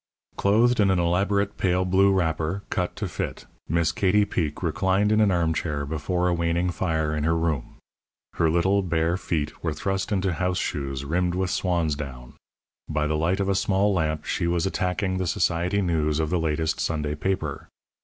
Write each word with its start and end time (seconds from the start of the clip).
Clothed 0.35 0.79
in 0.79 0.89
an 0.89 0.97
elaborate, 0.97 1.57
pale 1.57 1.85
blue 1.85 2.11
wrapper, 2.11 2.63
cut 2.71 2.95
to 2.95 3.07
fit, 3.07 3.45
Miss 3.69 3.91
Katie 3.91 4.25
Peek 4.25 4.63
reclined 4.63 5.11
in 5.11 5.21
an 5.21 5.29
armchair 5.29 5.85
before 5.85 6.27
a 6.27 6.33
waning 6.33 6.71
fire 6.71 7.15
in 7.15 7.23
her 7.23 7.37
room. 7.37 7.75
Her 8.33 8.49
little, 8.49 8.81
bare 8.81 9.15
feet 9.15 9.63
were 9.63 9.75
thrust 9.75 10.11
into 10.11 10.33
house 10.33 10.57
shoes 10.57 11.05
rimmed 11.05 11.35
with 11.35 11.51
swan's 11.51 11.93
down. 11.95 12.33
By 12.89 13.05
the 13.05 13.15
light 13.15 13.39
of 13.39 13.47
a 13.47 13.53
small 13.53 13.93
lamp 13.93 14.25
she 14.25 14.47
was 14.47 14.65
attacking 14.65 15.19
the 15.19 15.27
society 15.27 15.83
news 15.83 16.19
of 16.19 16.31
the 16.31 16.39
latest 16.39 16.79
Sunday 16.79 17.13
paper. 17.13 17.67